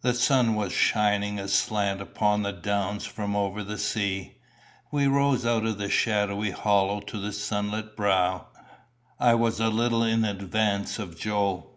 The 0.00 0.14
sun 0.14 0.54
was 0.54 0.72
shining 0.72 1.38
aslant 1.38 2.00
upon 2.00 2.42
the 2.44 2.50
downs 2.50 3.04
from 3.04 3.36
over 3.36 3.62
the 3.62 3.76
sea. 3.76 4.38
We 4.90 5.06
rose 5.06 5.44
out 5.44 5.66
of 5.66 5.76
the 5.76 5.90
shadowy 5.90 6.50
hollow 6.50 7.00
to 7.00 7.18
the 7.20 7.30
sunlit 7.30 7.94
brow. 7.94 8.46
I 9.18 9.34
was 9.34 9.60
a 9.60 9.68
little 9.68 10.02
in 10.02 10.24
advance 10.24 10.98
of 10.98 11.18
Joe. 11.20 11.74